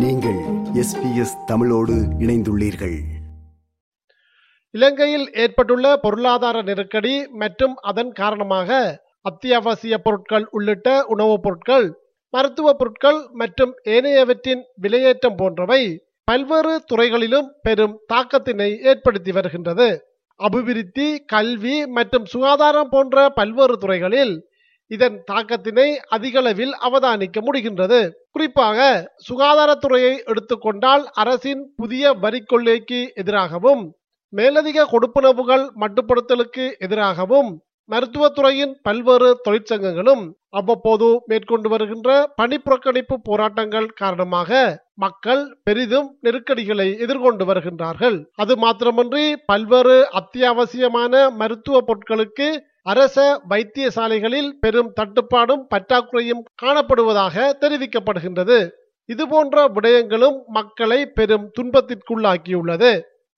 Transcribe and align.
நீங்கள் 0.00 0.38
எஸ்பிஎஸ் 0.74 1.44
தமிழோடு 1.46 1.92
இணைந்துள்ளீர்கள். 2.18 3.00
இலங்கையில் 4.70 5.30
ஏற்பட்டுள்ள 5.32 5.96
பொருளாதார 5.96 6.62
நெருக்கடி 6.62 7.28
மற்றும் 7.28 7.74
அதன் 7.74 8.12
காரணமாக 8.12 9.00
அத்தியாவசிய 9.22 9.98
பொருட்கள் 9.98 10.48
உள்ளிட்ட 10.50 11.04
உணவுப் 11.04 11.42
பொருட்கள் 11.42 11.98
மருத்துவ 12.30 12.72
பொருட்கள் 12.72 13.26
மற்றும் 13.32 13.74
ஏனையவற்றின் 13.84 14.62
விலையேற்றம் 14.82 15.36
போன்றவை 15.36 16.04
பல்வேறு 16.24 16.82
துறைகளிலும் 16.86 17.54
பெரும் 17.62 17.98
தாக்கத்தினை 18.14 18.78
ஏற்படுத்தி 18.78 19.32
வருகின்றது. 19.32 20.04
அபிவிருத்தி 20.36 21.18
கல்வி 21.26 21.86
மற்றும் 21.86 22.24
சுகாதாரம் 22.24 22.88
போன்ற 22.88 23.28
பல்வேறு 23.28 23.76
துறைகளில் 23.76 24.49
இதன் 24.90 25.16
தாக்கத்தினை 25.30 25.88
அதிகளவில் 26.16 26.74
அவதானிக்க 26.86 27.38
முடிகின்றது. 27.46 28.00
குறிப்பாக 28.30 28.78
சுகாதாரத்துறையை 29.28 30.14
எடுத்துக்கொண்டால் 30.30 31.04
அரசின் 31.22 31.62
புதிய 31.76 32.12
வரி 32.24 32.40
கொள்கைக்கு 32.42 33.00
எதிராகவும் 33.22 33.82
மேலதிக 34.32 34.88
கொடுப்பனவுகள் 34.92 35.64
மட்டுப்படுத்தலுக்கு 35.82 36.64
எதிராகவும் 36.86 37.50
மருத்துவத்துறையின் 37.88 38.74
பல்வேறு 38.86 39.28
தொழிற்சங்கங்களும் 39.46 40.22
அவ்வப்போது 40.58 41.06
மேற்கொண்டு 41.30 41.68
வருகின்ற 41.68 42.08
பணிப்புறக்கணிப்பு 42.40 43.16
போராட்டங்கள் 43.28 43.88
காரணமாக 43.92 44.60
மக்கள் 44.94 45.42
பெரிதும் 45.66 46.08
நெருக்கடிகளை 46.20 46.86
எதிர்கொண்டு 47.04 47.44
வருகின்றார்கள். 47.50 48.16
அது 48.42 48.54
மாத்திரமன்றி 48.64 49.24
பல்வேறு 49.50 49.96
அத்தியாவசியமான 50.20 51.22
மருத்துவ 51.40 51.78
பொருட்களுக்கு 51.88 52.48
அரச 52.86 53.16
வைத்தியசாலைகளில் 53.48 54.50
பெரும் 54.60 54.92
தட்டுப்பாடும் 55.00 55.64
பற்றாக்குறையும் 55.74 56.42
காணப்படுவதாக 56.62 57.46
தெரிவிக்கப்படுகின்றது. 57.60 58.58
இதுபோன்ற 59.08 59.68
விடயங்களும் 59.68 60.38
மக்களை 60.46 61.06
பெரும் 61.06 61.46
துன்பத்திற்குள்ளாக்கியுள்ளது. 61.56 62.92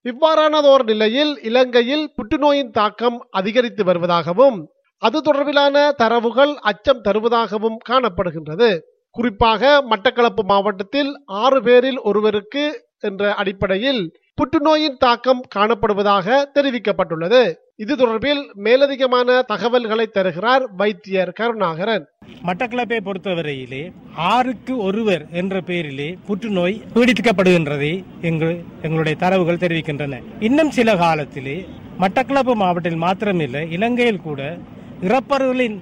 இவ்வாறானதோர் 0.04 0.84
நிலையில் 0.84 1.32
இலங்கையில் 1.42 2.06
புற்றுநோயின் 2.16 2.70
தாக்கம் 2.70 3.18
அதிகரித்து 3.30 3.84
வருவதாகவும் 3.84 4.58
அது 5.02 5.18
தொடர்பிலான 5.18 5.76
தரவுகள் 5.96 6.54
அச்சம் 6.70 7.04
தருவதாகவும் 7.04 7.78
காணப்படுகின்றது. 7.88 8.70
குறிப்பாக 9.16 9.62
மட்டக்களப்பு 9.90 10.42
மாவட்டத்தில் 10.42 11.10
ஆறு 11.24 11.62
பேரில் 11.62 12.00
ஒருவருக்கு 12.00 12.64
என்ற 12.98 13.34
அடிப்படையில் 13.34 14.02
புற்றுநோயின் 14.38 14.94
தாக்கம் 14.98 15.40
காணப்படுவதாக 15.54 16.36
தெரிவிக்கப்பட்டுள்ளது. 16.54 17.40
இது 17.76 17.94
தொடர்பில் 17.94 18.40
மேலதிகமான 18.64 19.42
தகவல்களை 19.50 20.06
தருகிறார் 20.06 20.64
வைத்தியர் 20.76 21.32
கருணாகரன். 21.38 22.04
மட்டக்களப்பை 22.46 22.98
பொறுத்தவரையிலே 23.06 23.82
ஆறுக்கு 24.14 24.76
ஒருவர் 24.76 25.24
என்ற 25.30 25.60
பெயரிலே 25.60 26.16
புற்றுநோய் 26.26 26.80
பீடிக்கப்படுகின்றதை 26.94 27.92
எங்கள் 28.20 28.56
எங்களுடைய 28.82 29.18
தரவுகள் 29.24 29.62
தெரிவிக்கின்றன. 29.64 30.20
இன்னும் 30.40 30.70
சில 30.70 30.96
காலத்திலே 30.96 31.56
மட்டக்களப்பு 32.00 32.54
மாவட்டத்தில் 32.54 33.02
மாத்திரமில்லை 33.02 33.70
இலங்கையில் 33.70 34.24
கூட 34.28 34.56
இறப்பறுகளின் 35.02 35.78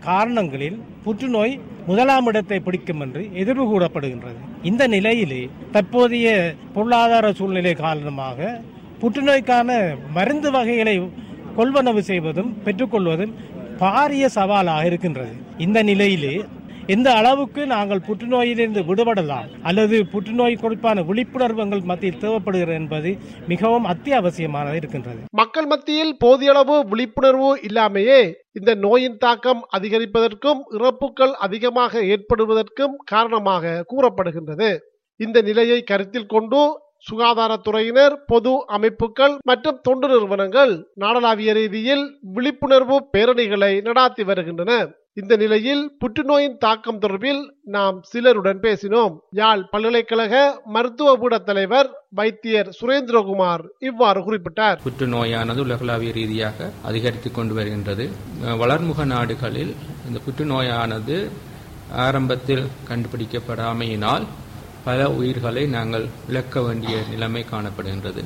காரணங்களில் 0.00 0.80
புற்றுநோய் 1.04 1.60
முதலாம் 1.86 2.26
இடத்தை 2.26 2.58
பிடிக்கும் 2.60 3.00
என்று 3.00 3.22
எதிர்வு 3.42 3.64
கூறப்படுகின்றது. 3.70 4.40
இந்த 4.62 4.82
நிலையிலே 4.86 5.48
தற்போதைய 5.72 6.28
பொருளாதார 6.74 7.32
சூழ்நிலை 7.32 7.74
காரணமாக 7.74 8.60
புற்றுநோய்க்கான 9.02 9.78
மருந்து 10.16 10.50
வகைகளை 10.50 10.96
கொள்வனவு 11.56 11.98
செய்வதும் 11.98 12.50
பெற்றுக்கொள்வதும் 12.64 13.34
பாரிய 13.82 14.24
சவாலாக 14.26 14.86
இருக்கின்றது. 14.86 15.34
இந்த 15.58 15.82
நிலையிலே 15.82 16.34
இந்த 16.92 17.08
அளவுக்கு 17.20 17.62
நாங்கள் 17.72 18.04
புற்றுநோயிலிருந்து 18.06 18.82
விடுபடலாம் 18.88 19.48
அல்லது 19.68 19.96
புற்றுநோய் 20.12 20.60
குறிப்பான 20.62 21.02
விழிப்புணர்வு 21.08 21.62
எங்கள் 21.64 21.88
மத்தியில் 21.90 22.20
தேவைப்படுகிறது 22.22 22.76
என்பது 22.80 23.10
மிகவும் 23.52 23.86
அத்தியாவசியமானது 23.92 24.78
இருக்கின்றது. 24.80 25.20
மக்கள் 25.40 25.66
மத்தியில் 25.66 26.12
போதியளவு 26.24 26.76
விழிப்புணர்வு 26.92 27.50
இல்லாமையே 27.68 28.20
இந்த 28.52 28.74
நோயின் 28.84 29.18
தாக்கம் 29.18 29.60
அதிகரிப்பதற்கும் 29.78 30.62
இறப்புகள் 30.76 31.34
அதிகமாக 31.46 32.02
ஏற்படுவதற்கும் 32.14 32.94
காரணமாக 33.12 33.82
கூறப்படுகின்றது. 33.92 34.70
இந்த 35.20 35.38
நிலையை 35.40 35.80
கருத்தில் 35.82 36.32
கொண்டு 36.34 36.62
சுகாதாரத்துறையினர் 37.08 38.16
பொது 38.26 38.54
அமைப்புகள் 38.76 39.34
மற்றும் 39.42 39.78
தொண்டு 39.82 40.06
நிறுவனங்கள் 40.08 40.72
நாடளாவிய 40.94 41.52
ரீதியில் 41.52 42.04
விழிப்புணர்வு 42.34 42.96
பேரணிகளை 43.12 43.72
நடாத்தி 43.86 44.24
வருகின்றன 44.24 44.72
இந்த 45.18 45.36
நிலையில் 45.36 45.80
புற்றுநோயின் 46.00 46.56
தாக்கம் 46.58 46.98
தொடர்பில் 46.98 47.40
நாம் 47.62 47.96
சிலருடன் 48.10 48.60
பேசினோம். 48.60 49.14
யாழ் 49.30 49.62
பல்கலைக்கழக 49.70 50.34
மருத்துவ 50.74 51.14
கூட 51.14 51.38
தலைவர் 51.38 51.88
வைத்தியர் 52.18 52.70
சுரேந்திரகுமார் 52.78 53.62
இவ்வாறு 53.78 54.20
குறிப்பிட்டார். 54.26 54.78
புற்றுநோயானது 54.86 55.60
உலகளாவிய 55.66 56.12
ரீதியாக 56.12 56.68
அதிகரித்துக் 56.82 57.34
கொண்டு 57.34 57.54
வருகின்றது. 57.54 58.10
வளர்முக 58.62 59.04
நாடுகளில் 59.04 59.72
இந்த 60.08 60.20
புற்றுநோயானது 60.26 61.16
ஆரம்பத்தில் 62.06 62.64
கண்டுபிடிக்கப்படாமையினால் 62.90 64.26
பல 64.84 65.08
உயிர்களை 65.10 65.66
நாங்கள் 65.76 66.06
இழக்க 66.28 66.62
வேண்டிய 66.62 66.96
நிலைமை 67.10 67.44
காணப்படுகின்றது. 67.50 68.24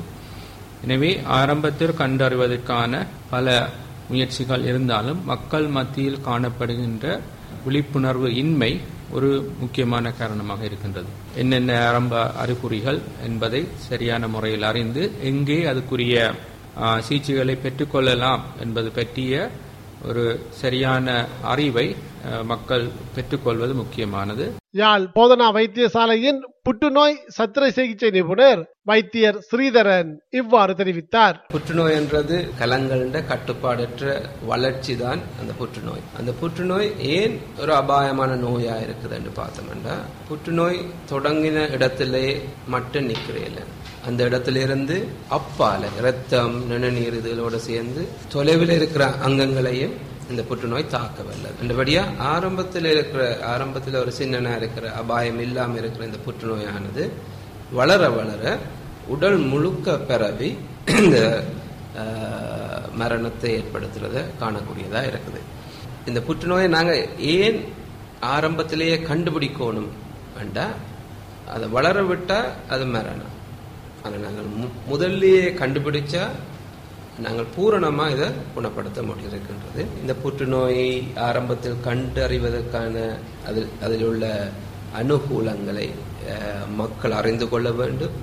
எனவே 0.83 1.11
ஆரம்பத்தில் 1.39 1.97
கண்டறிவதற்கான 1.99 2.93
பல 3.29 3.69
முயற்சிகள் 4.09 4.65
இருந்தாலும் 4.71 5.19
மக்கள் 5.31 5.67
மத்தியில் 5.77 6.23
காணப்படுகின்ற 6.27 7.05
விழிப்புணர்வு 7.65 8.29
இன்மை 8.41 8.71
ஒரு 9.15 9.29
முக்கியமான 9.61 10.11
காரணமாக 10.19 10.61
இருக்கின்றது. 10.67 11.09
என்னென்ன 11.41 11.71
ஆரம்ப 11.87 12.15
அறிகுறிகள் 12.43 12.99
என்பதை 13.27 13.61
சரியான 13.89 14.27
முறையில் 14.33 14.67
அறிந்து 14.71 15.03
எங்கே 15.29 15.59
அதுக்குரிய 15.71 16.15
சிகிச்சைகளை 17.07 17.55
பெற்றுக்கொள்ளலாம் 17.65 18.43
என்பது 18.63 18.89
பற்றிய 18.97 19.49
ஒரு 20.09 20.25
சரியான 20.61 21.07
அறிவை 21.53 21.87
மக்கள் 22.51 22.85
பெற்றுக்கொள்வது 23.15 23.73
முக்கியமானது. 23.81 24.45
யாழ் 24.75 25.03
போதனா 25.15 25.47
வைத்தியசாலையின் 25.55 26.39
புற்றுநோய் 26.63 27.15
சத்திரை 27.37 27.67
சிகிச்சை 27.69 28.09
நிபுணர் 28.09 28.61
வைத்தியர் 28.83 29.37
ஸ்ரீதரன் 29.49 30.09
இவ்வாறு 30.29 30.73
தெரிவித்தார். 30.73 31.35
புற்றுநோய் 31.47 31.95
என்றது 31.95 32.35
கலங்கள்ன்ற 32.59 33.19
கட்டுப்பாடற்ற 33.25 34.03
வளர்ச்சி 34.45 34.97
தான் 34.97 35.21
அந்த 35.39 35.53
புற்றுநோய். 35.53 36.03
அந்த 36.17 36.31
புற்றுநோய் 36.31 36.89
ஏன் 37.09 37.39
ஒரு 37.59 37.73
அபாயமான 37.73 38.35
நோயா 38.35 38.75
இருக்குதுன்னு 38.85 39.31
பார்த்தோம்னா 39.35 39.95
புற்றுநோய் 40.27 40.79
தொடங்கின 41.11 41.71
இடத்திலே 41.71 42.25
மட்டும் 42.67 43.05
நிற்கிறேன் 43.05 43.61
அந்த 44.05 44.23
இடத்திலிருந்து 44.23 44.95
அப்பால 45.29 45.83
ரத்தம் 45.99 46.67
நிணநீர் 46.69 47.17
இதோட 47.21 47.55
சேர்ந்து 47.55 48.01
தொலைவில் 48.27 48.69
இருக்கிற 48.69 49.05
அங்கங்களையும் 49.23 49.95
இந்த 50.31 50.41
புற்றுநோய் 50.49 50.93
தாக்க 50.93 51.23
வல்லது 51.23 51.59
அந்தபடியா 51.63 52.03
ஆரம்பத்தில் 52.33 52.87
இருக்கிற 52.93 53.23
ஆரம்பத்தில் 53.53 54.01
ஒரு 54.03 54.11
சின்னனா 54.19 54.53
இருக்கிற 54.55 54.85
அபாயம் 55.01 55.39
இல்லாமல் 55.39 55.79
இருக்கிற 55.81 56.05
இந்த 56.05 56.19
புற்றுநோயானது 56.27 57.03
வளர 57.79 58.09
வளர 58.09 58.43
உடல் 59.07 59.39
முழுக்க 59.51 59.97
பரவி 60.09 60.49
இந்த 60.99 61.17
மரணத்தை 63.01 63.49
ஏற்படுத்துறத 63.57 64.17
காணக்கூடியதா 64.41 65.01
இருக்குது. 65.11 65.41
இந்த 66.05 66.19
புற்றுநோயை 66.21 66.67
நாங்கள் 66.67 67.01
ஏன் 67.35 67.59
ஆரம்பத்திலேயே 68.33 68.97
கண்டுபிடிக்கணும் 69.09 69.91
வேண்டா 70.37 70.65
அதை 71.53 71.65
வளர 71.67 71.97
விட்டா 72.01 72.39
அது 72.73 72.85
மரணம். 72.95 73.33
அதை 74.03 74.17
நாங்கள் 74.19 74.49
முதல்லையே 74.91 75.45
கண்டுபிடிச்சா 75.61 76.23
நாங்கள் 77.23 77.51
பூரணமாக 77.55 78.13
இதை 78.13 78.27
குணப்படுத்த 78.55 78.99
முடியிருக்கின்றது 79.09 79.81
இந்த 80.01 80.13
புற்றுநோயை 80.23 80.89
ஆரம்பத்தில் 81.27 81.83
கண்டறிவதற்கான 81.87 82.95
அதில் 83.49 83.69
அதில் 83.85 84.05
உள்ள 84.09 84.25
அனுகூலங்களை 85.01 85.87
மக்கள் 86.79 87.17
அறிந்து 87.19 87.45
கொள்ள 87.49 87.69
வேண்டும். 87.79 88.15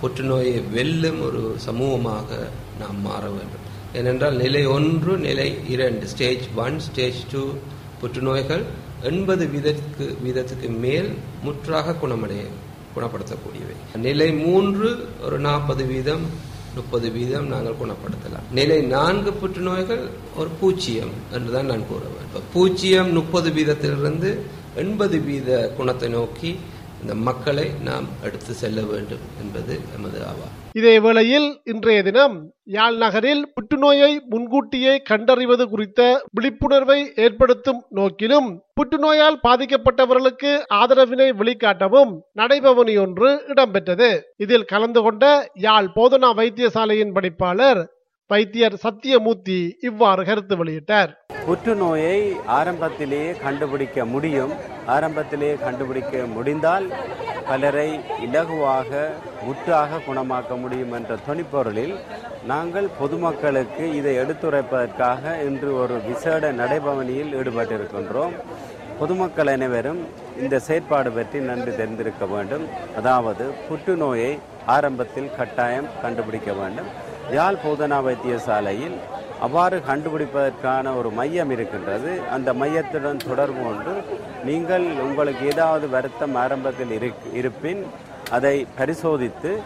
புற்றுநோயை 0.00 0.54
வெல்லும் 0.76 1.20
ஒரு 1.26 1.42
சமூகமாக 1.66 2.38
நாம் 2.80 3.00
மாற 3.08 3.22
வேண்டும். 3.36 3.64
ஏனென்றால் 3.98 4.36
நிலை 4.44 4.62
ஒன்று 4.76 5.12
நிலை 5.28 5.48
இரண்டு 5.74 6.06
ஸ்டேஜ் 6.12 6.44
ஒன் 6.64 6.78
ஸ்டேஜ் 6.88 7.20
டூ 7.32 7.42
புற்றுநோய்கள் 8.02 8.64
எண்பது 9.10 9.44
வீதத்துக்கு 9.54 10.06
வீதத்துக்கு 10.24 10.68
மேல் 10.84 11.10
முற்றாக 11.46 11.96
குணமடைய 12.02 12.44
குணப்படுத்தக்கூடியவை. 12.94 13.76
நிலை 14.06 14.28
மூன்று 14.44 14.88
ஒரு 15.26 15.38
நாற்பது 15.48 15.84
வீதம் 15.92 16.24
முப்பது 16.74 17.10
வீதம் 17.10 17.46
நாங்கள் 17.46 17.78
குணப்படுத்தலாம். 17.80 18.44
நிலை 18.50 18.80
நான்கு 18.80 19.32
புற்றுநோய்கள் 19.32 20.02
ஒரு 20.36 20.50
பூச்சியம் 20.60 21.12
என்றுதான் 21.32 21.66
நான் 21.66 21.88
கூற 21.88 22.02
வேண்டும் 22.16 22.46
பூச்சியம் 22.54 23.12
முப்பது 23.12 23.50
வீதத்திலிருந்து 23.50 24.30
எண்பது 24.76 25.18
வீத 25.18 25.74
குணத்தை 25.76 26.08
நோக்கி 26.08 26.50
இந்த 27.02 27.14
மக்களை 27.14 27.66
நாம் 27.82 28.06
எடுத்து 28.22 28.54
செல்ல 28.54 28.80
வேண்டும் 28.82 29.24
என்பது 29.42 29.80
எமது 29.98 30.18
ஆவா 30.20 30.48
இதே 30.72 30.92
வேளையில் 30.98 31.46
இன்றைய 31.64 32.02
தினம் 32.02 32.34
யாழ் 32.64 32.96
நகரில் 32.96 33.40
புற்றுநோயை 33.54 34.10
முன்கூட்டியே 34.28 34.92
கண்டறிவது 35.02 35.64
குறித்த 35.68 36.00
விழிப்புணர்வை 36.32 36.98
ஏற்படுத்தும் 37.14 37.80
நோக்கிலும் 37.90 38.48
புற்றுநோயால் 38.74 39.38
பாதிக்கப்பட்டவர்களுக்கு 39.48 40.52
ஆதரவினை 40.74 41.28
வெளிக்காட்டவும் 41.32 42.12
நடைபவனி 42.34 42.94
ஒன்று 43.00 43.30
இடம்பெற்றது. 43.46 44.10
இதில் 44.36 44.64
கலந்து 44.64 45.02
கொண்ட 45.02 45.24
யாழ் 45.54 45.88
போதனா 45.94 46.30
வைத்தியசாலையின் 46.34 47.14
படிப்பாளர் 47.14 47.82
வைத்தியர் 48.30 48.74
சத்தியமூர்த்தி 48.82 49.56
இவ்வாறு 49.88 50.22
கருத்து 50.28 50.54
வெளியிட்டார். 50.60 51.10
புற்றுநோயை 51.46 52.18
ஆரம்பத்திலேயே 52.58 53.30
கண்டுபிடிக்க 53.44 54.04
முடியும். 54.14 54.52
ஆரம்பத்திலேயே 54.94 55.54
கண்டுபிடிக்க 55.64 56.22
முடிந்தால் 56.34 56.86
பலரை 57.48 57.88
இலகுவாக 58.26 58.90
முற்றாக 59.46 60.00
குணமாக்க 60.08 60.60
முடியும் 60.62 60.92
என்ற 60.98 61.16
துணிப்பொருளில் 61.28 61.94
நாங்கள் 62.52 62.88
பொதுமக்களுக்கு 63.00 63.84
இதை 63.98 64.12
எடுத்துரைப்பதற்காக 64.22 65.32
இன்று 65.48 65.70
ஒரு 65.82 65.96
விசேட 66.08 66.52
நடைபவனியில் 66.60 67.34
ஈடுபட்டிருக்கின்றோம். 67.40 68.36
பொதுமக்கள் 69.00 69.52
அனைவரும் 69.56 70.00
இந்த 70.42 70.56
செயற்பாடு 70.68 71.10
பற்றி 71.18 71.38
நன்றி 71.50 71.72
தெரிந்திருக்க 71.76 72.24
வேண்டும். 72.34 72.64
அதாவது 72.98 73.44
புற்றுநோயை 73.68 74.32
ஆரம்பத்தில் 74.76 75.30
கட்டாயம் 75.38 75.88
கண்டுபிடிக்க 76.02 76.52
வேண்டும். 76.62 76.90
யாழ் 77.32 77.54
போதனா 77.54 78.02
வைத்தியசாலையில் 78.02 78.94
அவ்வாறு 79.40 79.82
கண்டுபிடிப்பதற்கான 79.88 80.96
ஒரு 80.96 81.10
மையம் 81.10 81.50
இருக்கின்றது. 81.50 82.20
அந்த 82.30 82.52
மையத்துடன் 82.52 83.16
தொடர்பு 83.16 83.62
கொண்டு 83.62 84.02
நீங்கள் 84.44 84.82
உங்களுக்கு 84.82 85.46
ஏதாவது 85.46 85.88
வருத்தம் 85.88 86.34
ஆரம்பத்தில் 86.34 86.98
இருக்- 86.98 87.34
இருப்பின் 87.34 87.86
அதை 88.30 88.66
பரிசோதித்து 88.76 89.60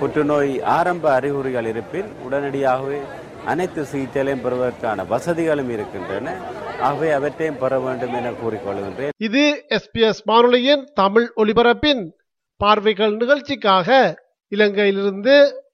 புற்றுநோய் 0.00 0.62
ஆரம்ப 0.62 1.12
அறிகுறிகள் 1.12 1.66
இருப்பின் 1.66 2.12
உடனடியாகவே 2.24 3.00
அனைத்து 3.46 3.84
சிகிச்சைகளையும் 3.84 4.42
பெறுவதற்கான 4.42 5.04
வசதிகளும் 5.04 5.70
இருக்கின்றன. 5.70 6.36
ஆகவே 6.80 7.10
அவற்றையும் 7.10 7.58
பெற 7.58 7.78
வேண்டும் 7.78 8.14
என 8.14 8.30
கூறிக்கொள்கின்றேன். 8.30 9.08
இது 9.16 9.64
எஸ்பிஎஸ் 9.68 10.20
வானொலியின் 10.24 10.90
தமிழ் 10.94 11.32
ஒலிபரப்பின் 11.36 12.10
பார்வைகள் 12.56 13.16
நிகழ்ச்சிக்காக 13.16 14.16
இலங்கையிலிருந்து 14.56 15.62